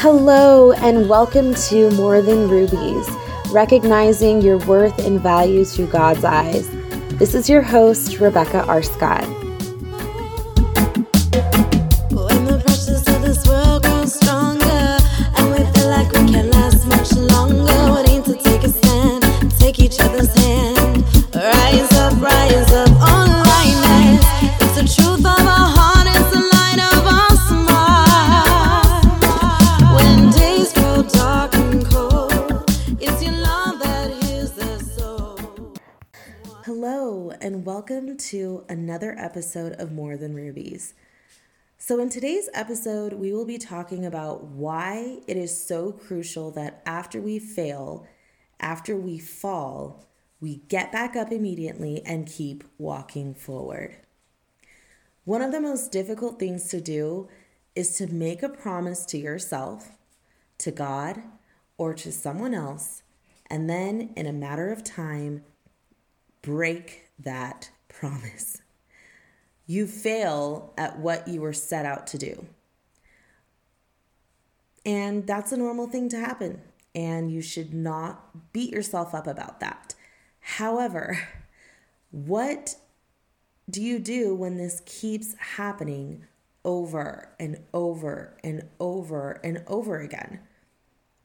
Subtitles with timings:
[0.00, 3.10] Hello, and welcome to More Than Rubies,
[3.50, 6.70] recognizing your worth and value through God's eyes.
[7.18, 8.80] This is your host, Rebecca R.
[8.80, 9.37] When
[39.38, 40.94] episode of More Than Rubies.
[41.78, 46.82] So, in today's episode, we will be talking about why it is so crucial that
[46.84, 48.04] after we fail,
[48.58, 50.04] after we fall,
[50.40, 53.98] we get back up immediately and keep walking forward.
[55.24, 57.28] One of the most difficult things to do
[57.76, 59.92] is to make a promise to yourself,
[60.58, 61.22] to God,
[61.76, 63.04] or to someone else,
[63.48, 65.44] and then in a matter of time,
[66.42, 68.62] break that promise.
[69.68, 72.46] You fail at what you were set out to do.
[74.86, 76.62] And that's a normal thing to happen.
[76.94, 79.94] And you should not beat yourself up about that.
[80.40, 81.28] However,
[82.10, 82.76] what
[83.68, 86.24] do you do when this keeps happening
[86.64, 90.40] over and over and over and over again?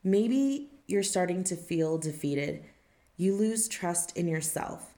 [0.04, 2.66] Maybe you're starting to feel defeated.
[3.16, 4.93] You lose trust in yourself.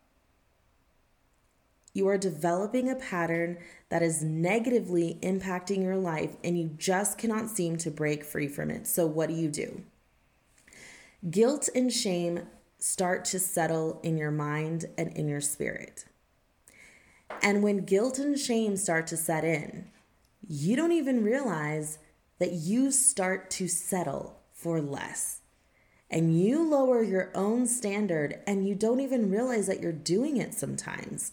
[1.95, 3.57] You are developing a pattern
[3.87, 8.69] that is negatively impacting your life and you just cannot seem to break free from
[8.69, 8.85] it.
[8.85, 9.81] So, what do you do?
[11.31, 12.47] Guilt and shame
[12.79, 16.03] start to settle in your mind and in your spirit.
[17.41, 19.85] And when guilt and shame start to set in,
[20.45, 21.97] you don't even realize
[22.39, 25.39] that you start to settle for less.
[26.09, 30.53] And you lower your own standard and you don't even realize that you're doing it
[30.53, 31.31] sometimes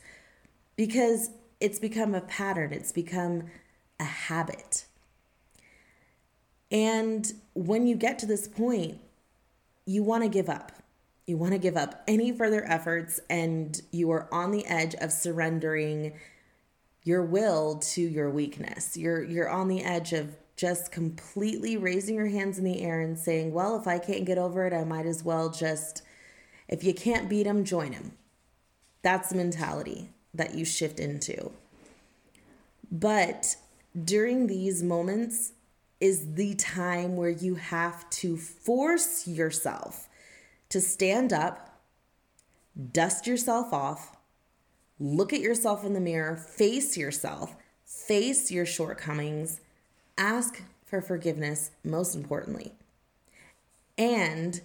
[0.77, 3.45] because it's become a pattern, it's become
[4.01, 4.87] a habit.
[6.71, 8.99] And when you get to this point,
[9.85, 10.73] you want to give up.
[11.27, 15.13] You want to give up any further efforts, and you are on the edge of
[15.13, 16.15] surrendering
[17.05, 18.97] your will to your weakness.
[18.97, 23.19] You're you're on the edge of just completely raising your hands in the air and
[23.19, 26.03] saying, "Well, if I can't get over it, I might as well just
[26.69, 28.13] if you can't beat him, join him."
[29.03, 31.53] That's the mentality that you shift into.
[32.91, 33.57] But
[34.05, 35.53] during these moments
[36.01, 40.09] is the time where you have to force yourself
[40.69, 41.81] to stand up,
[42.93, 44.17] dust yourself off,
[44.99, 47.55] look at yourself in the mirror, face yourself,
[47.85, 49.61] face your shortcomings,
[50.17, 52.73] ask for forgiveness, most importantly.
[53.97, 54.61] And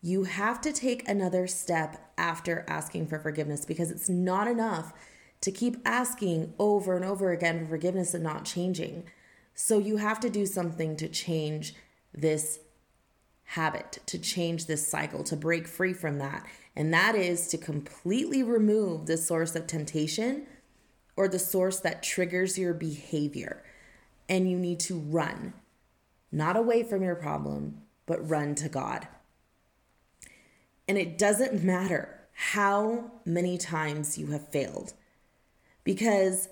[0.00, 4.92] you have to take another step after asking for forgiveness because it's not enough
[5.40, 9.04] to keep asking over and over again for forgiveness and not changing.
[9.54, 11.74] So you have to do something to change
[12.14, 12.60] this
[13.44, 16.46] habit, to change this cycle, to break free from that.
[16.76, 20.46] And that is to completely remove the source of temptation
[21.16, 23.64] or the source that triggers your behavior.
[24.28, 25.54] And you need to run,
[26.30, 29.08] not away from your problem, but run to God.
[30.88, 34.94] And it doesn't matter how many times you have failed
[35.84, 36.48] because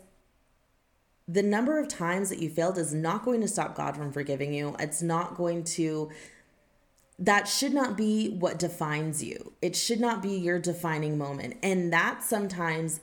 [1.29, 4.53] the number of times that you failed is not going to stop God from forgiving
[4.53, 4.77] you.
[4.79, 6.11] It's not going to,
[7.19, 9.53] that should not be what defines you.
[9.61, 11.57] It should not be your defining moment.
[11.63, 13.01] And that sometimes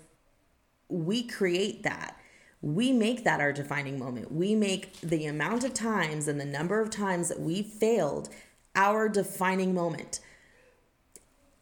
[0.87, 2.17] we create that.
[2.61, 4.31] We make that our defining moment.
[4.31, 8.29] We make the amount of times and the number of times that we failed
[8.75, 10.21] our defining moment.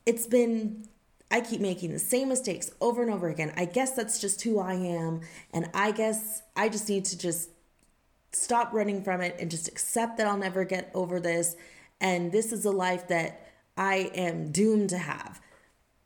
[0.06, 0.88] It's been
[1.32, 3.54] I keep making the same mistakes over and over again.
[3.56, 5.22] I guess that's just who I am.
[5.54, 7.50] And I guess I just need to just
[8.34, 11.56] stop running from it and just accept that I'll never get over this.
[12.02, 15.40] And this is a life that I am doomed to have.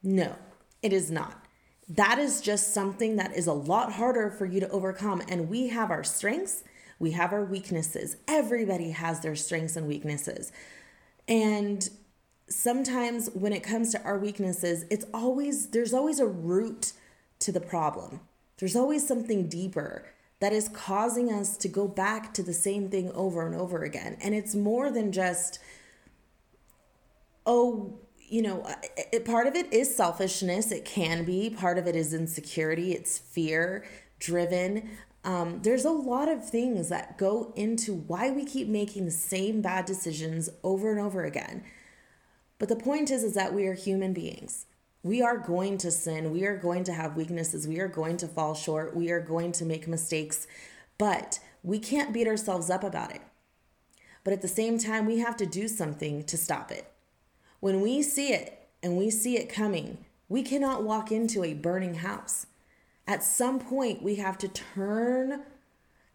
[0.03, 0.36] No,
[0.83, 1.44] it is not.
[1.89, 5.24] That is just something that is a lot harder for you to overcome.
[5.27, 6.63] And we have our strengths,
[7.00, 8.18] we have our weaknesses.
[8.27, 10.51] Everybody has their strengths and weaknesses.
[11.27, 11.89] And
[12.47, 16.94] sometimes when it comes to our weaknesses, it's always, there's always a root
[17.39, 18.21] to the problem.
[18.57, 20.06] There's always something deeper
[20.39, 24.18] that is causing us to go back to the same thing over and over again.
[24.21, 25.59] And it's more than just,
[27.45, 28.68] oh, you know,
[29.12, 30.71] it, part of it is selfishness.
[30.71, 31.50] It can be.
[31.50, 32.91] Part of it is insecurity.
[32.91, 33.86] It's fear
[34.19, 34.89] driven.
[35.24, 39.62] Um, there's a lot of things that go into why we keep making the same
[39.62, 41.63] bad decisions over and over again.
[42.57, 44.66] But the point is, is that we are human beings.
[45.04, 46.31] We are going to sin.
[46.31, 47.68] We are going to have weaknesses.
[47.68, 48.96] We are going to fall short.
[48.96, 50.48] We are going to make mistakes.
[50.98, 53.22] But we can't beat ourselves up about it.
[54.24, 56.92] But at the same time, we have to do something to stop it.
[57.60, 61.96] When we see it and we see it coming, we cannot walk into a burning
[61.96, 62.48] house.
[63.08, 65.44] At some point, we have to turn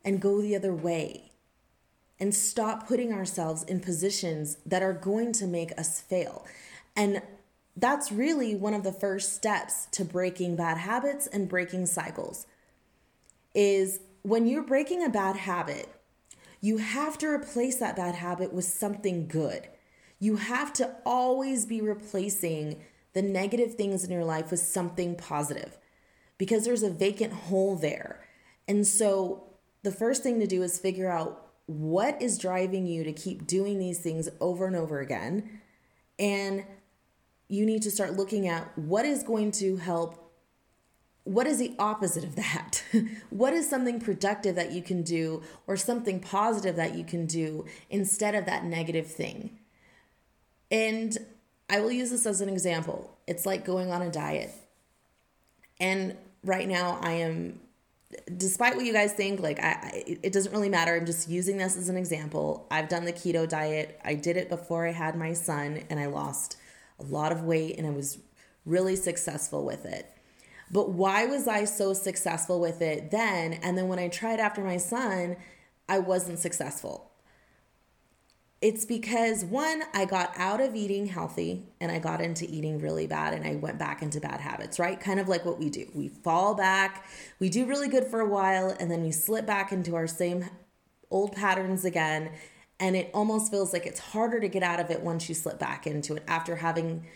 [0.05, 1.30] and go the other way
[2.21, 6.47] and stop putting ourselves in positions that are going to make us fail.
[6.95, 7.23] And
[7.77, 12.47] that's really one of the first steps to breaking bad habits and breaking cycles
[13.55, 15.89] is when you're breaking a bad habit,
[16.61, 19.67] you have to replace that bad habit with something good.
[20.19, 22.83] You have to always be replacing
[23.15, 25.79] the negative things in your life with something positive
[26.37, 28.21] because there's a vacant hole there.
[28.69, 29.45] And so
[29.83, 33.79] the first thing to do is figure out what is driving you to keep doing
[33.79, 35.61] these things over and over again.
[36.19, 36.65] And
[37.47, 40.17] you need to start looking at what is going to help
[41.23, 42.83] what is the opposite of that?
[43.31, 47.67] what is something productive that you can do or something positive that you can do
[47.89, 49.59] instead of that negative thing?
[50.73, 51.17] And
[51.69, 53.17] I will use this as an example.
[53.29, 54.51] It's like going on a diet.
[55.79, 57.61] And right now I am
[58.37, 61.77] despite what you guys think like I, it doesn't really matter i'm just using this
[61.77, 65.33] as an example i've done the keto diet i did it before i had my
[65.33, 66.57] son and i lost
[66.99, 68.19] a lot of weight and i was
[68.67, 70.13] really successful with it
[70.71, 73.55] but why was I so successful with it then?
[73.55, 75.37] And then when I tried after my son,
[75.89, 77.10] I wasn't successful.
[78.61, 83.07] It's because one, I got out of eating healthy and I got into eating really
[83.07, 85.01] bad and I went back into bad habits, right?
[85.01, 85.91] Kind of like what we do.
[85.95, 87.07] We fall back,
[87.39, 90.45] we do really good for a while, and then we slip back into our same
[91.11, 92.33] old patterns again.
[92.79, 95.59] And it almost feels like it's harder to get out of it once you slip
[95.59, 97.07] back into it after having,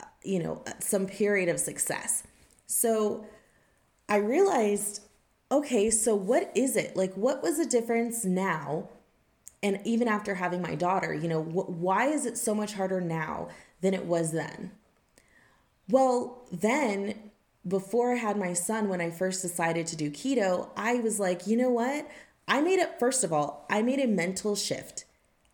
[0.00, 2.22] uh, you know, uh, some period of success.
[2.66, 3.26] So
[4.08, 5.02] I realized,
[5.50, 6.96] okay, so what is it?
[6.96, 8.88] Like, what was the difference now?
[9.66, 13.00] And even after having my daughter, you know, wh- why is it so much harder
[13.00, 13.48] now
[13.80, 14.70] than it was then?
[15.88, 17.32] Well, then
[17.66, 21.48] before I had my son, when I first decided to do keto, I was like,
[21.48, 22.08] you know what?
[22.46, 25.04] I made it, first of all, I made a mental shift,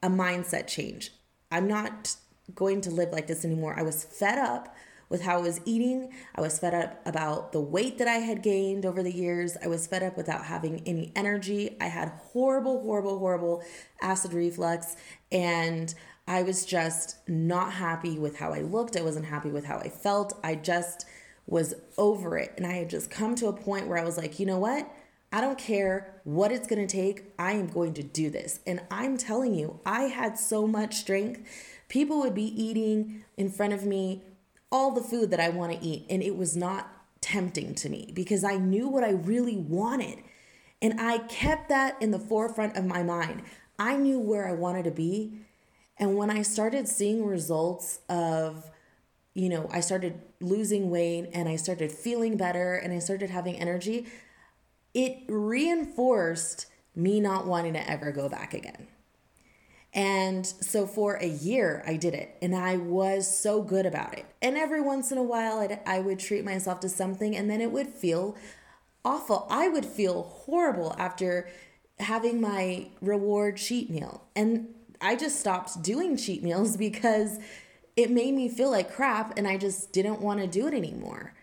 [0.03, 1.13] a mindset change.
[1.51, 2.15] I'm not
[2.55, 3.77] going to live like this anymore.
[3.79, 4.77] I was fed up
[5.13, 6.11] with how I was eating.
[6.35, 9.59] I was fed up about the weight that I had gained over the years.
[9.63, 11.77] I was fed up without having any energy.
[11.83, 13.63] I had horrible, horrible, horrible
[14.01, 14.97] acid reflux.
[15.31, 15.95] And
[16.27, 18.97] I was just not happy with how I looked.
[18.97, 20.33] I wasn't happy with how I felt.
[20.43, 21.05] I just
[21.47, 22.55] was over it.
[22.57, 24.91] And I had just come to a point where I was like, you know what?
[25.31, 27.25] I don't care what it's going to take.
[27.39, 28.61] I am going to do this.
[28.67, 31.43] And I'm telling you, I had so much strength.
[31.89, 34.23] People would be eating in front of me
[34.73, 36.07] all the food that I want to eat.
[36.11, 36.91] And it was not
[37.21, 40.19] tempting to me because I knew what I really wanted.
[40.81, 43.43] And I kept that in the forefront of my mind.
[43.79, 45.39] I knew where I wanted to be.
[45.99, 48.71] And when I started seeing results of,
[49.35, 53.57] you know, I started losing weight and I started feeling better and I started having
[53.57, 54.07] energy,
[54.95, 56.67] it reinforced
[56.97, 58.89] me not wanting to ever go back again.
[59.95, 64.25] And so for a year, I did it and I was so good about it.
[64.41, 67.61] And every once in a while, I'd, I would treat myself to something and then
[67.61, 68.37] it would feel
[69.05, 69.47] awful.
[69.51, 71.49] I would feel horrible after
[71.99, 74.25] having my reward cheat meal.
[74.35, 74.69] And
[75.01, 77.39] I just stopped doing cheat meals because
[77.95, 81.35] it made me feel like crap and I just didn't want to do it anymore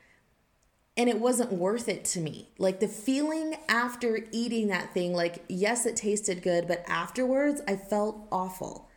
[0.99, 2.49] and it wasn't worth it to me.
[2.57, 7.77] Like the feeling after eating that thing, like, yes, it tasted good, but afterwards I
[7.77, 8.89] felt awful.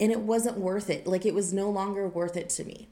[0.00, 1.06] And it wasn't worth it.
[1.06, 2.88] Like it was no longer worth it to me.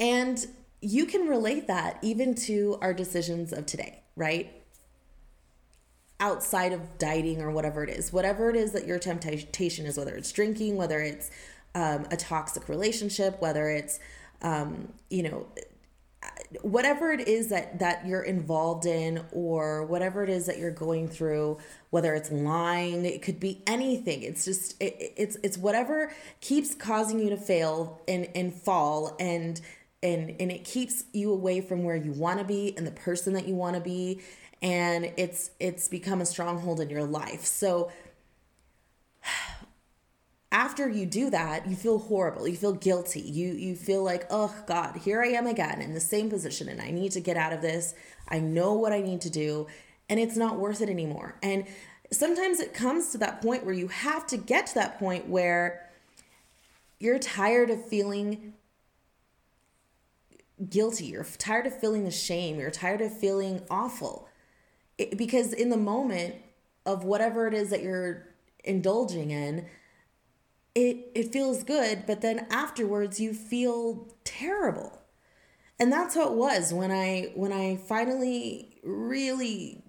[0.00, 0.46] And
[0.80, 4.50] you can relate that even to our decisions of today, right?
[6.20, 10.14] Outside of dieting or whatever it is, whatever it is that your temptation is, whether
[10.14, 11.30] it's drinking, whether it's
[11.74, 14.00] um, a toxic relationship, whether it's
[14.40, 15.46] um, you know
[16.62, 21.08] whatever it is that that you're involved in or whatever it is that you're going
[21.08, 21.58] through
[21.90, 24.22] whether it's lying it could be anything.
[24.22, 29.60] It's just it, it's it's whatever keeps causing you to fail and and fall and
[30.02, 33.34] and and it keeps you away from where you want to be and the person
[33.34, 34.20] that you want to be.
[34.60, 37.44] And it's it's become a stronghold in your life.
[37.44, 37.90] So
[40.52, 42.46] after you do that, you feel horrible.
[42.46, 43.20] You feel guilty.
[43.20, 46.80] You you feel like, "Oh god, here I am again in the same position and
[46.80, 47.94] I need to get out of this.
[48.28, 49.66] I know what I need to do."
[50.12, 51.36] and it's not worth it anymore.
[51.42, 51.64] And
[52.10, 55.88] sometimes it comes to that point where you have to get to that point where
[57.00, 58.52] you're tired of feeling
[60.68, 64.28] guilty, you're tired of feeling the shame, you're tired of feeling awful.
[64.98, 66.34] It, because in the moment
[66.84, 68.28] of whatever it is that you're
[68.62, 69.64] indulging in,
[70.74, 75.00] it it feels good, but then afterwards you feel terrible.
[75.78, 79.82] And that's how it was when I when I finally really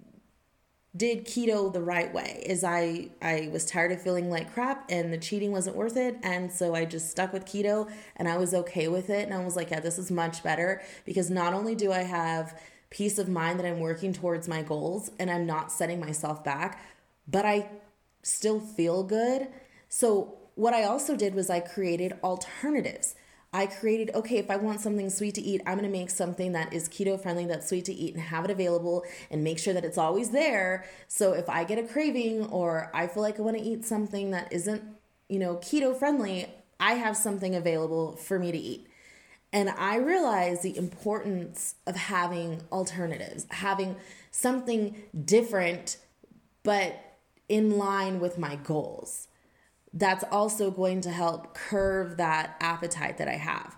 [0.96, 5.12] did keto the right way is I I was tired of feeling like crap and
[5.12, 6.16] the cheating wasn't worth it.
[6.22, 9.24] And so I just stuck with keto and I was okay with it.
[9.24, 12.60] And I was like yeah this is much better because not only do I have
[12.90, 16.80] peace of mind that I'm working towards my goals and I'm not setting myself back
[17.26, 17.70] but I
[18.22, 19.48] still feel good.
[19.88, 23.14] So what I also did was I created alternatives
[23.54, 26.72] I created, okay, if I want something sweet to eat, I'm gonna make something that
[26.72, 29.84] is keto friendly, that's sweet to eat, and have it available and make sure that
[29.84, 30.84] it's always there.
[31.06, 34.52] So if I get a craving or I feel like I wanna eat something that
[34.52, 34.82] isn't,
[35.28, 36.48] you know, keto friendly,
[36.80, 38.88] I have something available for me to eat.
[39.52, 43.94] And I realized the importance of having alternatives, having
[44.32, 45.98] something different,
[46.64, 47.18] but
[47.48, 49.28] in line with my goals
[49.94, 53.76] that's also going to help curve that appetite that I have.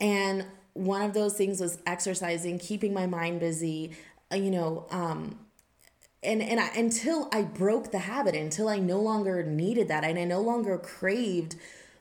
[0.00, 3.96] And one of those things was exercising, keeping my mind busy,
[4.32, 5.38] uh, you know, um,
[6.22, 10.18] and and I, until I broke the habit, until I no longer needed that, and
[10.18, 11.56] I no longer craved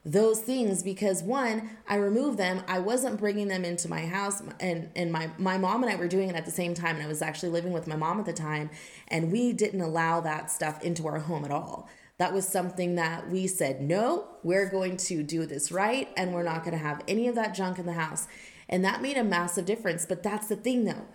[0.08, 4.90] those things because one i removed them i wasn't bringing them into my house and
[4.96, 7.08] and my my mom and i were doing it at the same time and i
[7.08, 8.70] was actually living with my mom at the time
[9.10, 13.29] and we didn't allow that stuff into our home at all that was something that
[13.29, 17.03] we said, no, we're going to do this right and we're not going to have
[17.07, 18.27] any of that junk in the house.
[18.67, 20.05] And that made a massive difference.
[20.05, 21.05] But that's the thing though.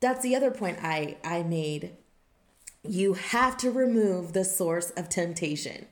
[0.00, 1.96] That's the other point I, I made.
[2.82, 5.86] You have to remove the source of temptation.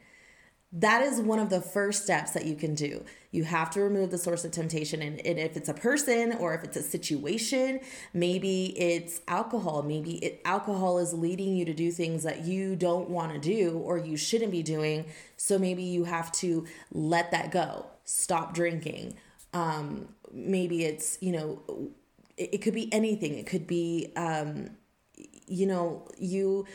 [0.70, 3.02] That is one of the first steps that you can do.
[3.30, 5.00] You have to remove the source of temptation.
[5.00, 7.80] And, and if it's a person or if it's a situation,
[8.12, 9.82] maybe it's alcohol.
[9.82, 13.78] Maybe it, alcohol is leading you to do things that you don't want to do
[13.78, 15.06] or you shouldn't be doing.
[15.38, 19.14] So maybe you have to let that go, stop drinking.
[19.54, 21.62] Um, maybe it's, you know,
[22.36, 23.38] it, it could be anything.
[23.38, 24.70] It could be, um,
[25.46, 26.66] you know, you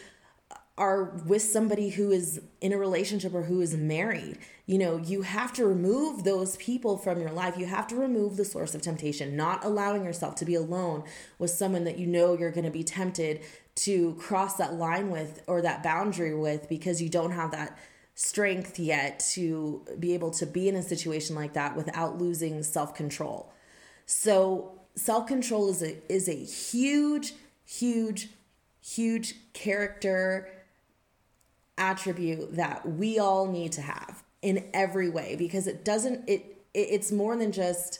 [0.77, 4.39] are with somebody who is in a relationship or who is married.
[4.65, 7.57] You know, you have to remove those people from your life.
[7.57, 11.03] You have to remove the source of temptation, not allowing yourself to be alone
[11.37, 13.41] with someone that you know you're going to be tempted
[13.75, 17.77] to cross that line with or that boundary with because you don't have that
[18.15, 23.51] strength yet to be able to be in a situation like that without losing self-control.
[24.05, 27.33] So, self-control is a is a huge
[27.65, 28.29] huge
[28.81, 30.52] huge character
[31.83, 37.11] attribute that we all need to have in every way because it doesn't it, it's
[37.11, 37.99] more than just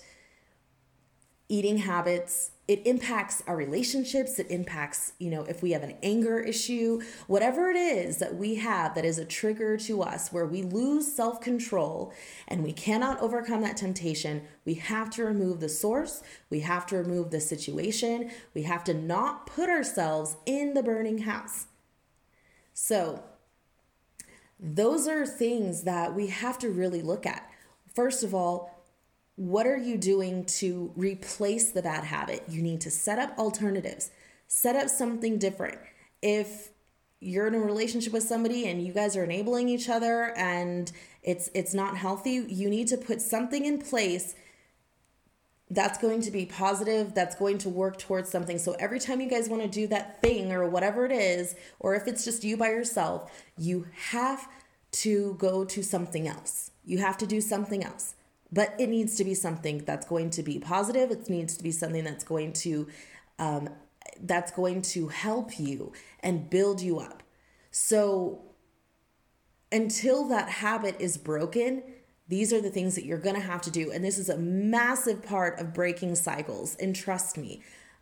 [1.49, 2.51] eating habits.
[2.67, 4.39] It impacts our relationships.
[4.39, 8.55] It impacts you know if we have an anger issue whatever it is that we
[8.55, 12.13] have that is a trigger to us where we lose self-control
[12.47, 16.23] and we cannot overcome that temptation we have to remove the source.
[16.49, 18.31] We have to remove the situation.
[18.53, 21.67] We have to not put ourselves in the burning house.
[22.73, 23.23] So
[24.63, 27.49] those are things that we have to really look at.
[27.93, 28.73] First of all,
[29.35, 32.43] what are you doing to replace the bad habit?
[32.47, 34.09] You need to set up alternatives,
[34.47, 35.79] set up something different.
[36.21, 36.69] If
[37.19, 40.91] you're in a relationship with somebody and you guys are enabling each other and
[41.23, 44.35] it's it's not healthy, you need to put something in place
[45.73, 48.59] that's going to be positive, that's going to work towards something.
[48.59, 51.95] So every time you guys want to do that thing or whatever it is, or
[51.95, 54.47] if it's just you by yourself, you have
[54.91, 56.71] to go to something else.
[56.85, 58.15] You have to do something else.
[58.51, 61.09] But it needs to be something that's going to be positive.
[61.09, 62.87] It needs to be something that's going to
[63.39, 63.69] um,
[64.21, 67.23] that's going to help you and build you up.
[67.71, 68.43] So
[69.71, 71.81] until that habit is broken,
[72.27, 73.91] these are the things that you're going to have to do.
[73.91, 76.75] And this is a massive part of breaking cycles.
[76.79, 77.61] And trust me,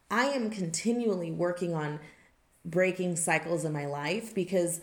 [0.10, 2.00] I am continually working on
[2.64, 4.82] breaking cycles in my life because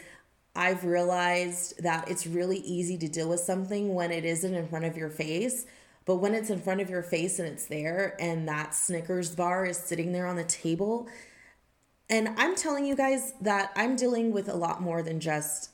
[0.57, 4.85] I've realized that it's really easy to deal with something when it isn't in front
[4.85, 5.67] of your face.
[6.05, 9.67] But when it's in front of your face and it's there, and that Snickers bar
[9.67, 11.07] is sitting there on the table,
[12.09, 15.71] and I'm telling you guys that I'm dealing with a lot more than just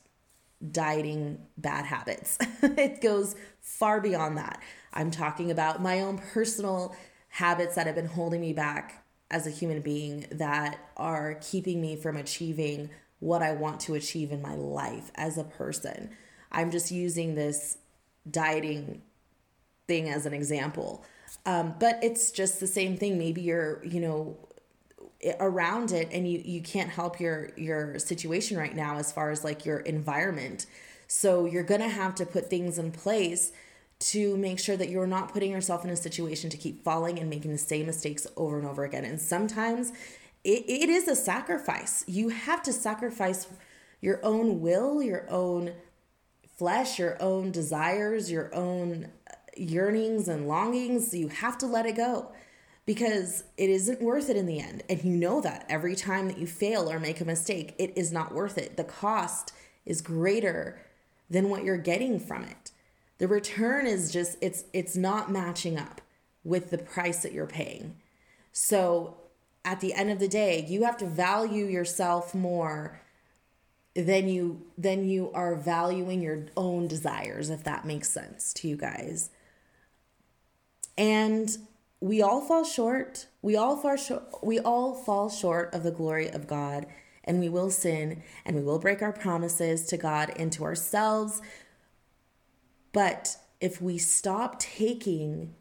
[0.71, 2.37] dieting bad habits.
[2.61, 4.61] it goes far beyond that.
[4.93, 6.95] I'm talking about my own personal
[7.29, 11.95] habits that have been holding me back as a human being that are keeping me
[11.95, 16.11] from achieving what I want to achieve in my life as a person.
[16.51, 17.77] I'm just using this
[18.29, 19.01] dieting
[19.87, 21.03] thing as an example.
[21.45, 23.17] Um, but it's just the same thing.
[23.17, 24.37] Maybe you're, you know,
[25.39, 29.43] around it and you you can't help your your situation right now as far as
[29.43, 30.65] like your environment.
[31.07, 33.51] So you're going to have to put things in place
[33.97, 37.29] to make sure that you're not putting yourself in a situation to keep falling and
[37.29, 39.05] making the same mistakes over and over again.
[39.05, 39.91] And sometimes
[40.43, 42.03] it, it is a sacrifice.
[42.07, 43.47] You have to sacrifice
[44.01, 45.73] your own will, your own
[46.57, 51.13] flesh, your own desires, your own uh, yearnings and longings.
[51.13, 52.31] You have to let it go
[52.85, 54.83] because it isn't worth it in the end.
[54.89, 58.11] And you know that every time that you fail or make a mistake, it is
[58.11, 58.77] not worth it.
[58.77, 59.53] The cost
[59.85, 60.79] is greater
[61.29, 62.71] than what you're getting from it.
[63.17, 66.01] The return is just it's it's not matching up
[66.43, 67.95] with the price that you're paying.
[68.51, 69.17] So
[69.63, 73.01] at the end of the day, you have to value yourself more
[73.95, 78.75] than you than you are valuing your own desires if that makes sense to you
[78.75, 79.29] guys.
[80.97, 81.57] And
[82.05, 83.25] we all fall short.
[83.41, 84.25] We all fall short.
[84.43, 86.85] We all fall short of the glory of God,
[87.23, 91.41] and we will sin, and we will break our promises to God and to ourselves.
[92.93, 95.55] But if we stop taking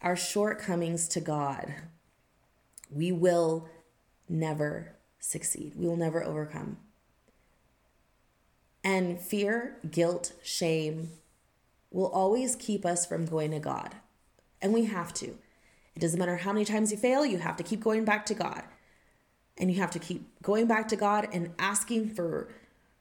[0.00, 1.72] our shortcomings to God,
[2.90, 3.68] we will
[4.28, 5.74] never succeed.
[5.76, 6.78] We will never overcome.
[8.82, 11.10] And fear, guilt, shame
[11.92, 13.94] will always keep us from going to God.
[14.60, 15.38] And we have to.
[15.94, 18.34] It doesn't matter how many times you fail, you have to keep going back to
[18.34, 18.62] God.
[19.58, 22.48] And you have to keep going back to God and asking for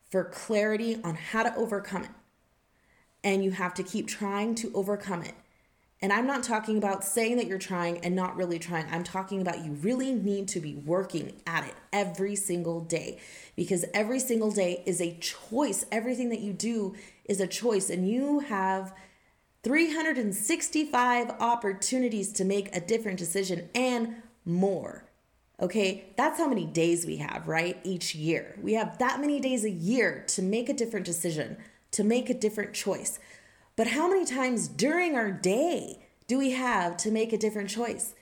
[0.10, 2.10] for clarity on how to overcome it.
[3.24, 5.36] And you have to keep trying to overcome it.
[6.01, 8.88] And I'm not talking about saying that you're trying and not really trying.
[8.91, 13.19] I'm talking about you really need to be working at it every single day
[13.55, 15.86] because every single day is a choice.
[15.91, 16.95] Everything that you do
[17.25, 18.93] is a choice, and you have
[19.63, 25.06] 365 opportunities to make a different decision and more.
[25.62, 27.78] Okay, that's how many days we have, right?
[27.84, 28.58] Each year.
[28.62, 31.58] We have that many days a year to make a different decision,
[31.91, 33.19] to make a different choice.
[33.76, 38.15] But how many times during our day do we have to make a different choice?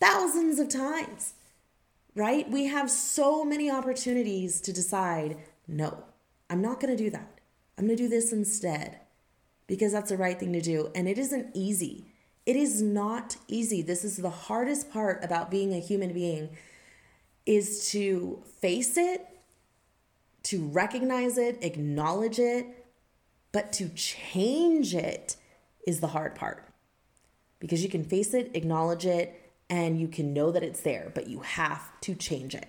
[0.00, 1.34] Thousands of times,
[2.14, 2.50] right?
[2.50, 5.36] We have so many opportunities to decide
[5.68, 6.04] no,
[6.48, 7.38] I'm not to do that.
[7.76, 9.00] I'm to do this instead
[9.70, 10.90] because that's the right thing to do.
[10.96, 12.04] And it isn't easy.
[12.44, 13.82] It is not easy.
[13.82, 16.50] This is the hardest part about being a human being
[17.46, 19.24] is to face it,
[20.42, 22.66] to recognize it, acknowledge it,
[23.52, 25.36] but to change it
[25.86, 26.66] is the hard part.
[27.60, 31.28] Because you can face it, acknowledge it, and you can know that it's there, but
[31.28, 32.66] you have to change it.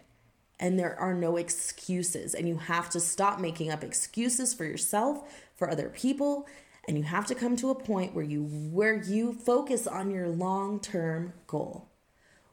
[0.60, 5.28] And there are no excuses, and you have to stop making up excuses for yourself,
[5.56, 6.48] for other people,
[6.88, 10.28] and you have to come to a point where you where you focus on your
[10.28, 11.89] long-term goal.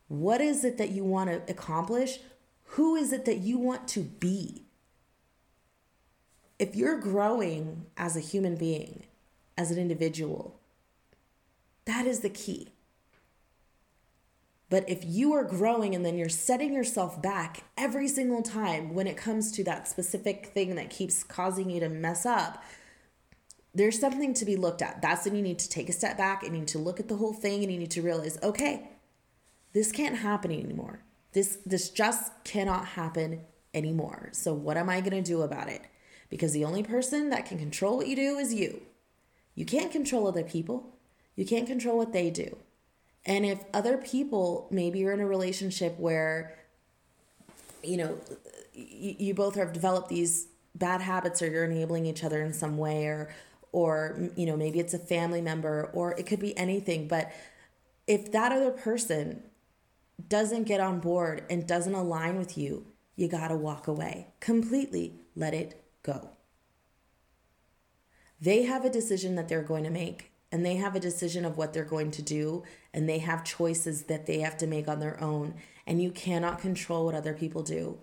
[0.08, 2.20] What is it that you want to accomplish?
[2.72, 4.64] Who is it that you want to be?
[6.58, 9.04] If you're growing as a human being,
[9.56, 10.58] as an individual,
[11.84, 12.68] that is the key.
[14.70, 19.06] But if you are growing and then you're setting yourself back every single time when
[19.06, 22.62] it comes to that specific thing that keeps causing you to mess up,
[23.78, 25.00] there's something to be looked at.
[25.00, 27.08] That's when you need to take a step back and you need to look at
[27.08, 28.88] the whole thing and you need to realize, okay,
[29.72, 31.00] this can't happen anymore.
[31.32, 33.42] This this just cannot happen
[33.74, 34.30] anymore.
[34.32, 35.82] So what am I going to do about it?
[36.30, 38.82] Because the only person that can control what you do is you.
[39.54, 40.96] You can't control other people.
[41.36, 42.56] You can't control what they do.
[43.24, 46.58] And if other people, maybe you're in a relationship where
[47.82, 48.18] you know,
[48.74, 52.76] you, you both have developed these bad habits or you're enabling each other in some
[52.76, 53.28] way or
[53.72, 57.30] or you know maybe it's a family member or it could be anything but
[58.06, 59.42] if that other person
[60.28, 62.86] doesn't get on board and doesn't align with you
[63.18, 64.28] you got to walk away.
[64.38, 66.30] Completely let it go.
[68.40, 71.58] They have a decision that they're going to make and they have a decision of
[71.58, 72.62] what they're going to do
[72.94, 75.54] and they have choices that they have to make on their own
[75.84, 77.98] and you cannot control what other people do.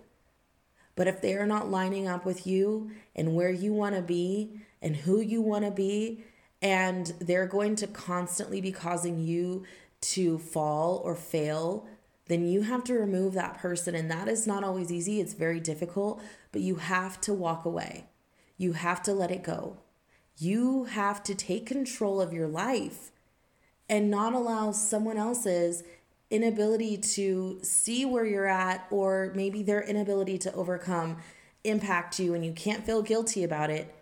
[0.96, 4.60] But if they are not lining up with you and where you want to be
[4.82, 6.24] and who you want to be,
[6.62, 9.64] and they're going to constantly be causing you
[10.00, 11.86] to fall or fail,
[12.28, 13.94] then you have to remove that person.
[13.94, 18.06] And that is not always easy, it's very difficult, but you have to walk away.
[18.56, 19.78] You have to let it go.
[20.38, 23.10] You have to take control of your life
[23.88, 25.82] and not allow someone else's
[26.30, 31.18] inability to see where you're at, or maybe their inability to overcome
[31.62, 33.94] impact you and you can't feel guilty about it,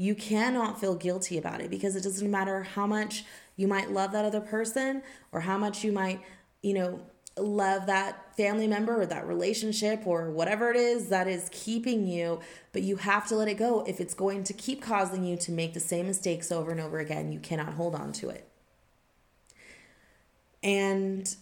[0.00, 3.22] you cannot feel guilty about it because it doesn't matter how much
[3.56, 6.22] you might love that other person or how much you might,
[6.62, 6.98] you know,
[7.36, 12.40] love that family member or that relationship or whatever it is that is keeping you,
[12.72, 13.84] but you have to let it go.
[13.86, 16.98] If it's going to keep causing you to make the same mistakes over and over
[16.98, 18.48] again, you cannot hold on to it.
[20.62, 21.36] And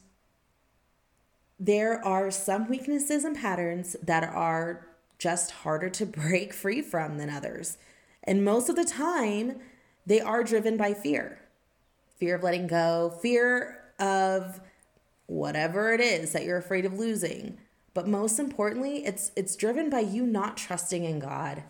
[1.60, 7.30] there are some weaknesses and patterns that are just harder to break free from than
[7.30, 7.78] others.
[8.28, 9.58] And most of the time,
[10.04, 11.40] they are driven by fear
[12.18, 14.60] fear of letting go, fear of
[15.26, 17.56] whatever it is that you're afraid of losing.
[17.94, 21.62] But most importantly, it's it's driven by you not trusting in God.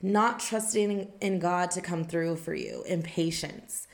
[0.00, 3.86] Not trusting in God to come through for you, impatience.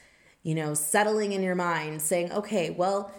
[0.44, 3.10] You know, settling in your mind, saying, "Okay, well,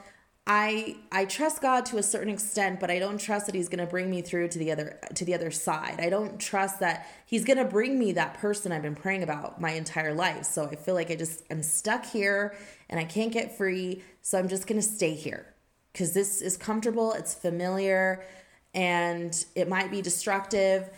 [0.45, 3.79] I I trust God to a certain extent, but I don't trust that he's going
[3.79, 6.01] to bring me through to the other to the other side.
[6.01, 9.61] I don't trust that he's going to bring me that person I've been praying about
[9.61, 10.43] my entire life.
[10.43, 12.57] So I feel like I just I'm stuck here
[12.89, 15.45] and I can't get free, so I'm just going to stay here
[15.93, 18.25] cuz this is comfortable, it's familiar,
[18.73, 20.89] and it might be destructive,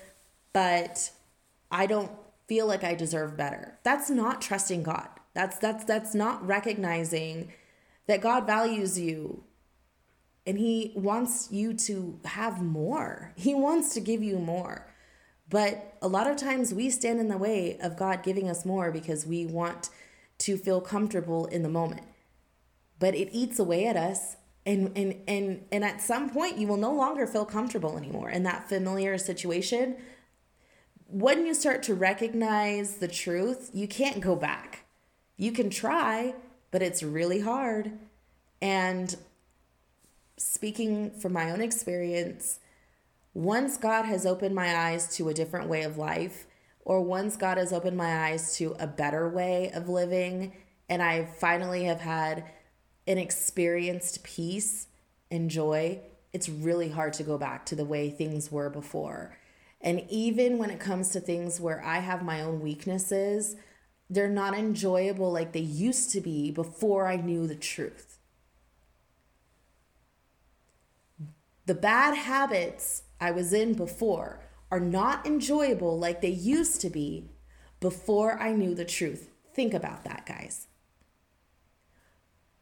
[0.54, 1.12] but
[1.72, 2.12] I don't
[2.48, 3.78] feel like I deserve better.
[3.84, 5.10] That's not trusting God.
[5.36, 7.52] That's that's that's not recognizing
[8.08, 9.44] that God values you
[10.46, 13.34] and He wants you to have more.
[13.36, 14.88] He wants to give you more.
[15.50, 18.92] But a lot of times we stand in the way of God giving us more
[18.92, 19.90] because we want
[20.40, 22.04] to feel comfortable in the moment.
[23.00, 26.78] But it eats away at us and and and and at some point you will
[26.78, 29.98] no longer feel comfortable anymore in that familiar situation.
[31.08, 34.86] When you start to recognize the truth, you can't go back.
[35.38, 36.34] You can try,
[36.76, 37.90] but it's really hard.
[38.62, 39.16] And
[40.36, 42.60] speaking from my own experience,
[43.34, 46.46] once God has opened my eyes to a different way of life,
[46.84, 50.52] or once God has opened my eyes to a better way of living,
[50.90, 52.44] and I finally have had
[53.08, 54.88] an experienced peace
[55.32, 56.02] and joy,
[56.34, 59.38] it's really hard to go back to the way things were before.
[59.80, 63.56] And even when it comes to things where I have my own weaknesses,
[64.10, 68.20] they're not enjoyable like they used to be before I knew the truth.
[71.66, 77.32] The bad habits I was in before are not enjoyable like they used to be
[77.80, 79.30] before I knew the truth.
[79.54, 80.68] Think about that, guys.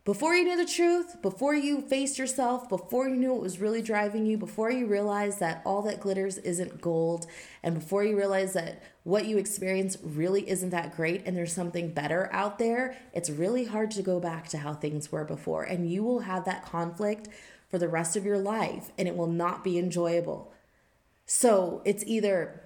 [0.05, 3.81] Before you knew the truth, before you faced yourself, before you knew what was really
[3.81, 7.25] driving you, before you realized that all that glitters isn't gold,
[7.63, 11.93] and before you realized that what you experience really isn't that great and there's something
[11.93, 15.63] better out there, it's really hard to go back to how things were before.
[15.63, 17.29] And you will have that conflict
[17.69, 20.51] for the rest of your life and it will not be enjoyable.
[21.25, 22.62] So it's either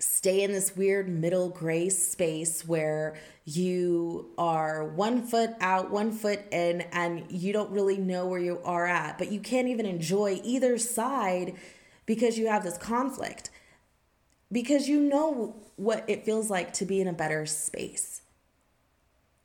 [0.00, 6.40] stay in this weird middle gray space where you are one foot out, one foot
[6.50, 10.40] in, and you don't really know where you are at, but you can't even enjoy
[10.42, 11.54] either side
[12.06, 13.50] because you have this conflict.
[14.50, 18.22] Because you know what it feels like to be in a better space.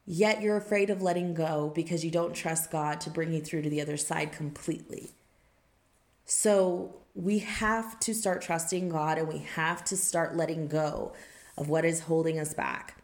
[0.06, 3.63] Yet you're afraid of letting go because you don't trust God to bring you through
[3.63, 5.12] to the other side completely.
[6.26, 11.13] So we have to start trusting God and we have to start letting go
[11.58, 13.01] of what is holding us back.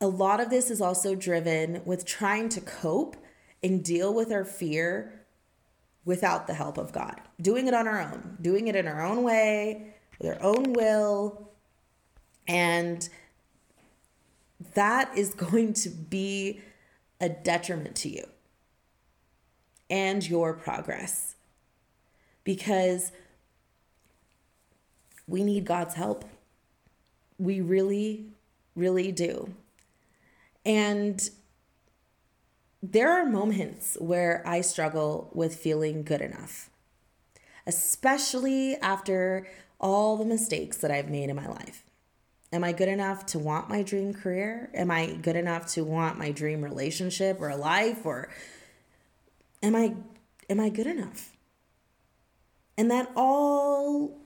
[0.00, 3.16] A lot of this is also driven with trying to cope
[3.62, 5.20] and deal with our fear
[6.04, 9.22] without the help of God, doing it on our own, doing it in our own
[9.22, 11.50] way, with our own will.
[12.48, 13.08] And
[14.74, 16.60] that is going to be
[17.20, 18.24] a detriment to you
[19.88, 21.36] and your progress
[22.44, 23.12] because
[25.26, 26.24] we need God's help.
[27.38, 28.26] We really,
[28.74, 29.54] really do.
[30.64, 31.28] And
[32.82, 36.68] there are moments where I struggle with feeling good enough,
[37.66, 39.46] especially after
[39.80, 41.84] all the mistakes that I've made in my life.
[42.52, 44.70] Am I good enough to want my dream career?
[44.74, 48.28] Am I good enough to want my dream relationship or a life or
[49.62, 49.94] am I
[50.50, 51.31] am I good enough?
[52.76, 54.18] And that all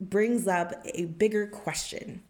[0.00, 2.22] brings up a bigger question.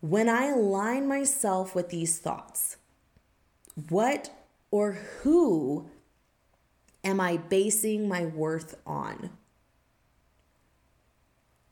[0.00, 2.76] When I align myself with these thoughts,
[3.88, 4.30] what
[4.70, 5.88] or who
[7.04, 9.30] am I basing my worth on?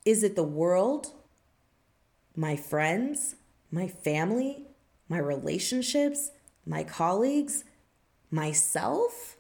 [0.05, 1.13] Is it the world,
[2.37, 3.35] my friends,
[3.71, 4.65] my family,
[5.09, 6.31] my relationships,
[6.65, 7.65] my colleagues,
[8.31, 9.37] myself?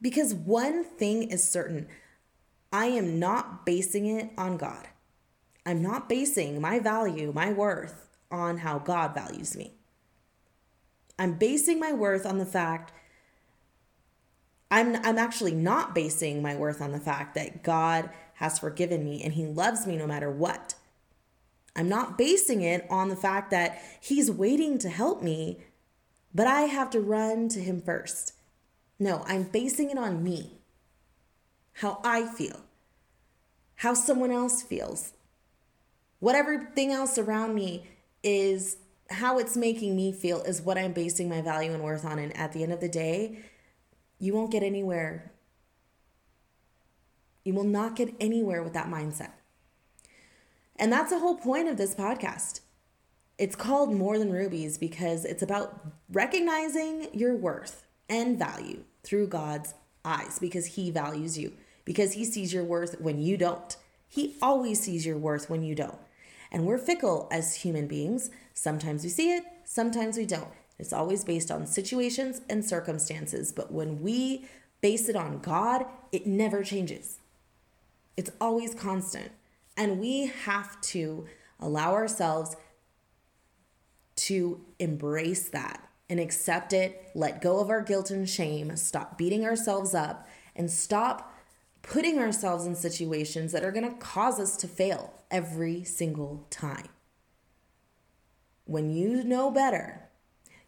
[0.00, 1.88] Because one thing is certain
[2.72, 4.88] I am not basing it on God.
[5.64, 9.72] I'm not basing my value, my worth on how God values me.
[11.18, 12.92] I'm basing my worth on the fact
[14.70, 19.22] I'm I'm actually not basing my worth on the fact that God has forgiven me
[19.22, 20.74] and he loves me no matter what.
[21.74, 25.60] I'm not basing it on the fact that he's waiting to help me,
[26.34, 28.32] but I have to run to him first.
[28.98, 30.58] No, I'm basing it on me.
[31.74, 32.60] How I feel.
[33.76, 35.12] How someone else feels.
[36.18, 37.86] What everything else around me
[38.22, 38.78] is
[39.10, 42.18] how it's making me feel is what I'm basing my value and worth on.
[42.18, 43.38] And at the end of the day,
[44.18, 45.32] you won't get anywhere.
[47.44, 49.32] You will not get anywhere with that mindset.
[50.76, 52.60] And that's the whole point of this podcast.
[53.38, 59.74] It's called More Than Rubies because it's about recognizing your worth and value through God's
[60.04, 61.52] eyes because He values you,
[61.84, 63.76] because He sees your worth when you don't.
[64.08, 65.98] He always sees your worth when you don't.
[66.50, 68.30] And we're fickle as human beings.
[68.54, 70.48] Sometimes we see it, sometimes we don't.
[70.78, 73.52] It's always based on situations and circumstances.
[73.52, 74.46] But when we
[74.80, 77.18] base it on God, it never changes.
[78.16, 79.32] It's always constant.
[79.76, 81.26] And we have to
[81.58, 82.56] allow ourselves
[84.16, 89.44] to embrace that and accept it, let go of our guilt and shame, stop beating
[89.44, 91.32] ourselves up, and stop
[91.82, 96.88] putting ourselves in situations that are going to cause us to fail every single time.
[98.64, 100.08] When you know better,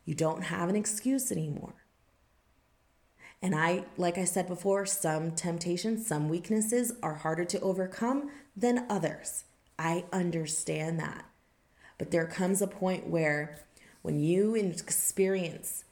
[0.05, 1.75] you don't have an excuse anymore.
[3.43, 8.87] And I, like I said before, some temptations, some weaknesses are harder to overcome than
[8.89, 9.45] others.
[9.79, 11.25] I understand that.
[11.99, 13.59] But there comes a point where
[14.03, 15.85] when you experience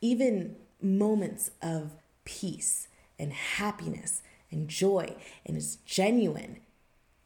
[0.00, 1.92] even moments of
[2.24, 6.60] peace and happiness and joy and it's genuine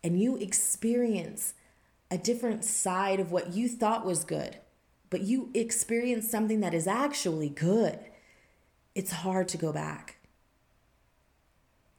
[0.03, 1.55] and you experience
[2.11, 4.57] a different side of what you thought was good
[5.11, 7.99] but you experience something that is actually good
[8.95, 10.17] it's hard to go back.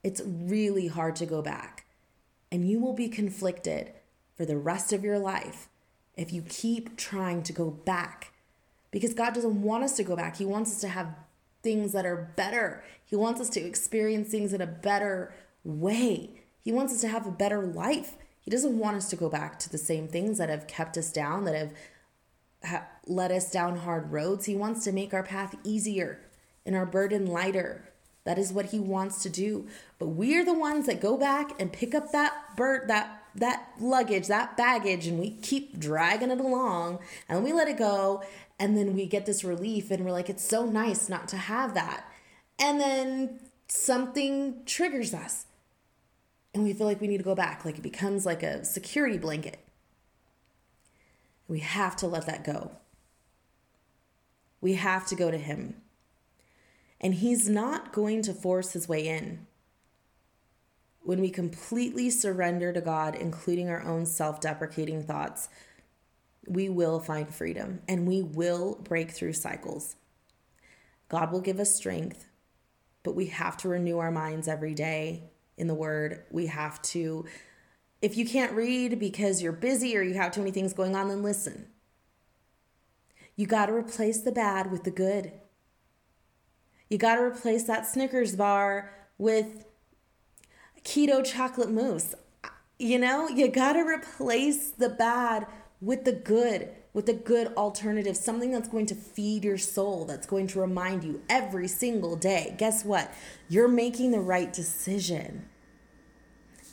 [0.04, 1.86] It's really hard to go back.
[2.52, 3.94] And you will be conflicted
[4.36, 5.70] for the rest of your life
[6.16, 8.34] if you keep trying to go back
[8.92, 11.16] because God doesn't want us to go back he wants us to have
[11.64, 12.84] things that are better.
[13.04, 16.42] He wants us to experience things in a better way.
[16.64, 18.16] He wants us to have a better life.
[18.40, 21.12] He doesn't want us to go back to the same things that have kept us
[21.12, 21.74] down, that have
[22.64, 24.46] ha- led us down hard roads.
[24.46, 26.22] He wants to make our path easier
[26.66, 27.90] and our burden lighter.
[28.24, 29.68] That is what he wants to do.
[30.00, 34.28] But we're the ones that go back and pick up that bird that that luggage,
[34.28, 38.24] that baggage and we keep dragging it along and we let it go
[38.60, 41.74] and then we get this relief and we're like it's so nice not to have
[41.74, 42.06] that.
[42.60, 45.46] And then something triggers us
[46.54, 49.18] and we feel like we need to go back like it becomes like a security
[49.18, 49.60] blanket.
[51.48, 52.72] We have to let that go.
[54.62, 55.76] We have to go to him.
[57.00, 59.48] And he's not going to force his way in
[61.04, 65.50] when we completely surrender to God, including our own self deprecating thoughts,
[66.48, 69.96] we will find freedom and we will break through cycles.
[71.10, 72.28] God will give us strength,
[73.04, 76.24] but we have to renew our minds every day in the Word.
[76.32, 77.26] We have to,
[78.02, 81.10] if you can't read because you're busy or you have too many things going on,
[81.10, 81.68] then listen.
[83.36, 85.32] You got to replace the bad with the good.
[86.90, 89.66] You got to replace that Snickers bar with
[90.84, 92.16] keto chocolate mousse.
[92.80, 95.46] You know, you got to replace the bad
[95.80, 100.28] with the good, with a good alternative, something that's going to feed your soul, that's
[100.28, 102.56] going to remind you every single day.
[102.58, 103.14] Guess what?
[103.50, 105.48] You're making the right decision.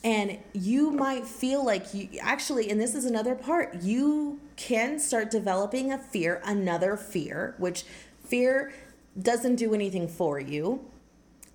[0.05, 5.31] And you might feel like you actually, and this is another part, you can start
[5.31, 7.85] developing a fear, another fear, which
[8.25, 8.73] fear
[9.21, 10.85] doesn't do anything for you.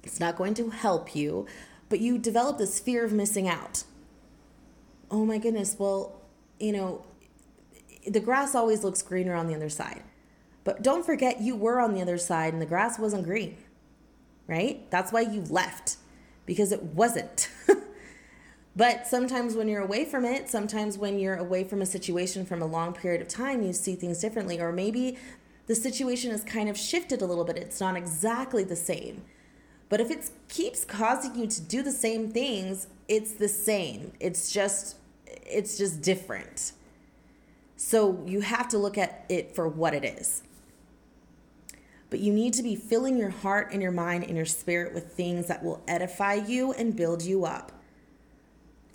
[0.03, 1.47] It's not going to help you,
[1.93, 3.83] but you develop this fear of missing out.
[5.11, 6.23] Oh my goodness, well,
[6.59, 7.05] you know,
[8.07, 10.01] the grass always looks greener on the other side.
[10.63, 13.57] But don't forget, you were on the other side and the grass wasn't green,
[14.47, 14.89] right?
[14.89, 15.97] That's why you left,
[16.47, 17.47] because it wasn't.
[18.75, 22.63] but sometimes when you're away from it, sometimes when you're away from a situation from
[22.63, 24.59] a long period of time, you see things differently.
[24.59, 25.19] Or maybe
[25.67, 29.21] the situation has kind of shifted a little bit, it's not exactly the same.
[29.93, 34.11] But if it keeps causing you to do the same things, it's the same.
[34.19, 34.95] It's just
[35.27, 36.71] it's just different.
[37.77, 40.41] So you have to look at it for what it is.
[42.09, 45.13] But you need to be filling your heart and your mind and your spirit with
[45.13, 47.71] things that will edify you and build you up.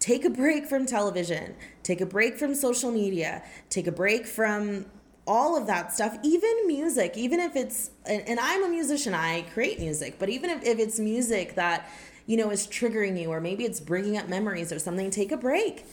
[0.00, 4.86] Take a break from television, take a break from social media, take a break from
[5.28, 9.78] all of that stuff, even music, even if it's, and, I'm a musician, I create
[9.78, 11.88] music, but even if, if it's music that,
[12.26, 15.36] you know, is triggering you, or maybe it's bringing up memories or something, take a
[15.36, 15.84] break.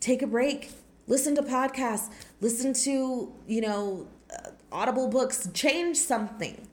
[0.00, 0.70] Take a break.
[1.06, 6.66] Listen to podcasts, listen to, you know, uh, audible books, change something.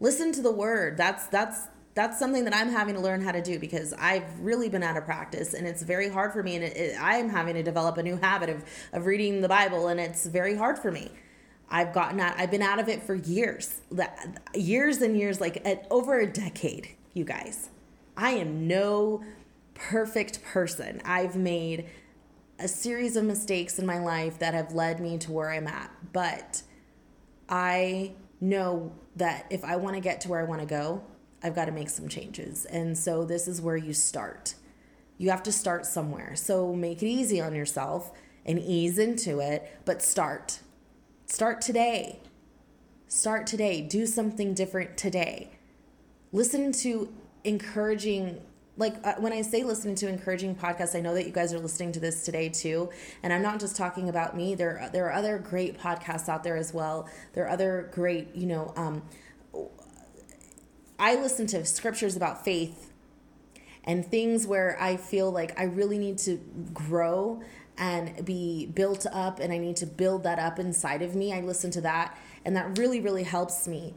[0.00, 0.96] Listen to the word.
[0.96, 1.68] That's, that's,
[2.00, 4.96] that's something that I'm having to learn how to do because I've really been out
[4.96, 6.56] of practice and it's very hard for me.
[6.56, 9.88] And it, it, I'm having to develop a new habit of, of reading the Bible
[9.88, 11.10] and it's very hard for me.
[11.68, 13.82] I've gotten out, I've been out of it for years,
[14.54, 17.68] years and years, like at, over a decade, you guys.
[18.16, 19.22] I am no
[19.74, 21.02] perfect person.
[21.04, 21.84] I've made
[22.58, 25.90] a series of mistakes in my life that have led me to where I'm at,
[26.14, 26.62] but
[27.50, 31.02] I know that if I want to get to where I want to go,
[31.42, 32.64] I've got to make some changes.
[32.66, 34.54] And so this is where you start.
[35.18, 36.36] You have to start somewhere.
[36.36, 38.12] So make it easy on yourself
[38.46, 40.60] and ease into it, but start.
[41.26, 42.20] Start today.
[43.06, 43.80] Start today.
[43.82, 45.50] Do something different today.
[46.32, 47.12] Listen to
[47.44, 48.40] encouraging
[48.76, 51.58] like uh, when I say listening to encouraging podcasts, I know that you guys are
[51.58, 52.88] listening to this today too,
[53.22, 54.54] and I'm not just talking about me.
[54.54, 57.08] There, there are other great podcasts out there as well.
[57.34, 59.02] There are other great, you know, um,
[61.00, 62.92] I listen to scriptures about faith
[63.84, 66.36] and things where I feel like I really need to
[66.74, 67.42] grow
[67.78, 71.32] and be built up and I need to build that up inside of me.
[71.32, 73.94] I listen to that and that really, really helps me.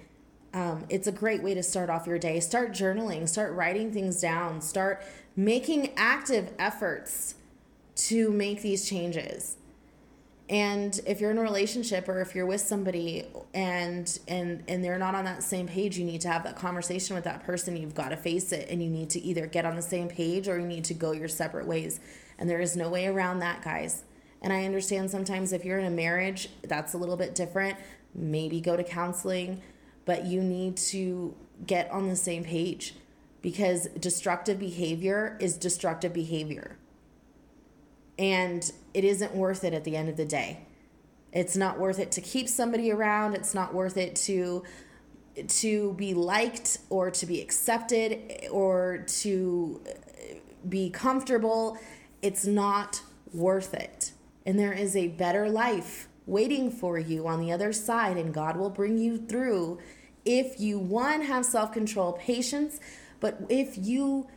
[0.54, 2.40] Um, it's a great way to start off your day.
[2.40, 5.04] Start journaling, start writing things down, start
[5.36, 7.36] making active efforts
[7.96, 9.58] to make these changes
[10.54, 15.00] and if you're in a relationship or if you're with somebody and and and they're
[15.00, 17.76] not on that same page you need to have that conversation with that person.
[17.76, 20.48] You've got to face it and you need to either get on the same page
[20.48, 22.00] or you need to go your separate ways.
[22.38, 24.04] And there is no way around that guys.
[24.44, 27.76] And i understand sometimes if you're in a marriage that's a little bit different.
[28.14, 29.60] Maybe go to counseling
[30.06, 31.34] but you need to
[31.66, 32.94] get on the same page
[33.42, 36.78] because destructive behavior is destructive behavior
[38.18, 40.66] and it isn't worth it at the end of the day.
[41.32, 43.34] It's not worth it to keep somebody around.
[43.34, 44.64] It's not worth it to
[45.48, 49.82] to be liked or to be accepted or to
[50.70, 51.78] be comfortable.
[52.22, 53.02] It's not
[53.34, 54.12] worth it.
[54.46, 58.58] And there is a better life waiting for you on the other side and God
[58.58, 59.80] will bring you through
[60.26, 62.80] if you one have self-control, patience,
[63.20, 64.28] but if you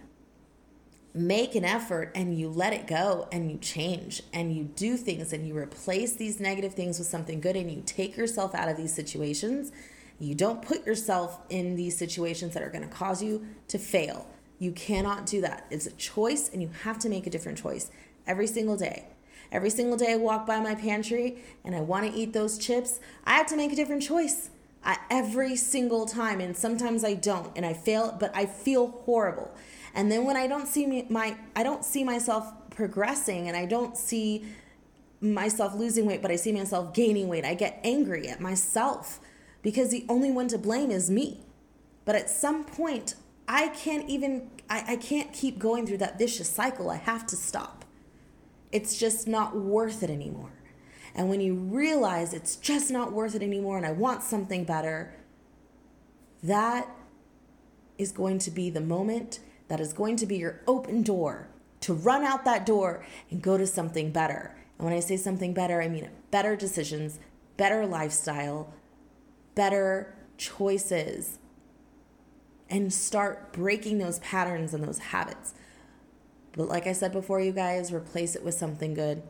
[1.17, 5.33] make an effort and you let it go and you change and you do things
[5.33, 8.77] and you replace these negative things with something good and you take yourself out of
[8.77, 9.73] these situations,
[10.21, 14.27] you don't put yourself in these situations that are going to cause you to fail.
[14.59, 15.67] You cannot do that.
[15.71, 17.91] It's a choice and you have to make a different choice
[18.27, 19.07] every single day.
[19.51, 23.01] Every single day I walk by my pantry and I want to eat those chips,
[23.25, 24.51] I have to make a different choice.
[24.85, 29.51] I, every single time and sometimes I don't and I fail but I feel horrible
[29.97, 33.65] and then when I don't see me, my I don't see myself progressing and I
[33.65, 34.45] don't see
[35.23, 39.19] myself losing weight, but I see myself gaining weight, I get angry at myself
[39.63, 41.41] because the only one to blame is me.
[42.05, 43.15] But at some point,
[43.49, 46.91] I can't even I, I can't keep going through that vicious cycle.
[46.91, 47.87] I have to stop.
[48.71, 50.53] It's just not worth it anymore.
[51.15, 55.15] And when you realize it's just not worth it anymore and I want something better,
[56.43, 56.87] that
[57.97, 61.49] is going to be the moment that is going to be your open door
[61.81, 64.57] to run out that door and go to something better.
[64.79, 67.19] And when I say something better, I mean better decisions,
[67.57, 68.73] better lifestyle,
[69.55, 71.39] better choices,
[72.69, 75.55] and start breaking those patterns and those habits.
[76.53, 79.23] But like I said before, you guys, replace it with something good.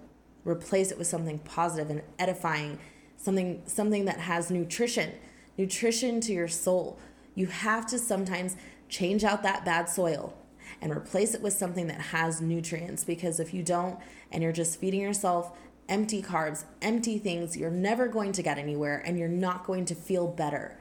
[0.45, 2.79] Replace it with something positive and edifying,
[3.17, 5.13] something something that has nutrition,
[5.59, 6.99] nutrition to your soul.
[7.35, 8.57] You have to sometimes
[8.89, 10.35] change out that bad soil
[10.81, 13.99] and replace it with something that has nutrients because if you don't
[14.31, 15.57] and you're just feeding yourself
[15.89, 19.95] empty carbs, empty things, you're never going to get anywhere and you're not going to
[19.95, 20.77] feel better.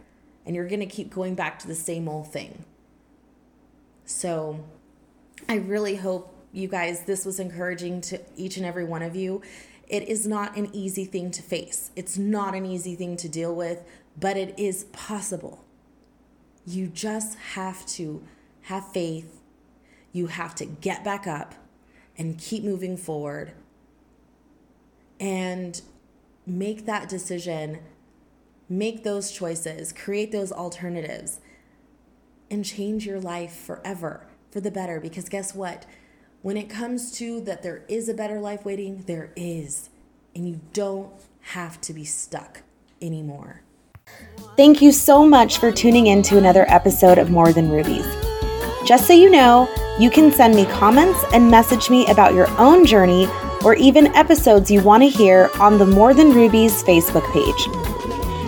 [0.45, 2.65] And you're going to keep going back to the same old thing.
[4.05, 4.63] So
[5.49, 9.41] I really hope you guys this was encouraging to each and every one of you.
[9.87, 11.91] It is not an easy thing to face.
[11.95, 13.83] It's not an easy thing to deal with,
[14.19, 15.64] but it is possible.
[16.65, 18.23] You just have to
[18.63, 19.41] have faith.
[20.11, 21.55] You have to get back up
[22.17, 23.53] and keep moving forward.
[25.19, 25.81] And
[26.45, 27.79] make that decision,
[28.67, 31.39] make those choices, create those alternatives,
[32.49, 34.99] and change your life forever for the better.
[34.99, 35.85] Because guess what?
[36.41, 39.89] When it comes to that, there is a better life waiting, there is.
[40.35, 41.11] And you don't
[41.41, 42.61] have to be stuck
[43.01, 43.64] anymore.
[44.57, 48.05] Thank you so much for tuning in to another episode of More Than Rubies.
[48.85, 49.67] Just so you know,
[49.99, 53.27] you can send me comments and message me about your own journey
[53.65, 57.67] or even episodes you want to hear on the More Than Rubies Facebook page.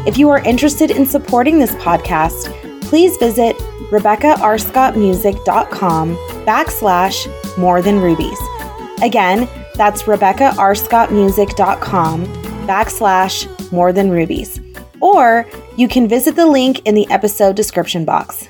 [0.08, 2.54] If you are interested in supporting this podcast,
[2.84, 3.58] please visit
[3.90, 8.40] RebeccaArscottMusic.com backslash More Than Rubies.
[9.02, 12.26] Again, that's RebeccaArscottMusic.com
[12.66, 14.62] backslash More Than Rubies
[15.02, 15.46] or
[15.76, 18.50] you can visit the link in the episode description box.